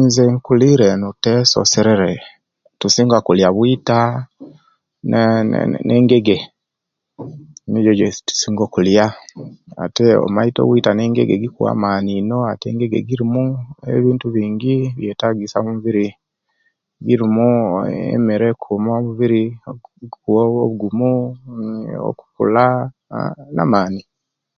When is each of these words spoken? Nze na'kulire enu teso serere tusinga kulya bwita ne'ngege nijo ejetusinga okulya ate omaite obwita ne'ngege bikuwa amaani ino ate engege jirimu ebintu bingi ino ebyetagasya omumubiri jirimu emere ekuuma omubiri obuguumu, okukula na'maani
Nze 0.00 0.22
na'kulire 0.26 0.84
enu 0.94 1.08
teso 1.24 1.58
serere 1.72 2.12
tusinga 2.80 3.18
kulya 3.26 3.48
bwita 3.56 3.98
ne'ngege 5.88 6.38
nijo 7.70 7.90
ejetusinga 7.92 8.62
okulya 8.64 9.06
ate 9.84 10.04
omaite 10.26 10.58
obwita 10.60 10.90
ne'ngege 10.94 11.34
bikuwa 11.42 11.68
amaani 11.74 12.12
ino 12.20 12.38
ate 12.52 12.66
engege 12.68 13.06
jirimu 13.08 13.44
ebintu 13.96 14.26
bingi 14.34 14.74
ino 14.78 14.88
ebyetagasya 14.92 15.56
omumubiri 15.60 16.06
jirimu 17.06 17.48
emere 18.16 18.44
ekuuma 18.52 18.90
omubiri 19.00 19.44
obuguumu, 20.34 21.12
okukula 22.08 22.64
na'maani 23.56 24.02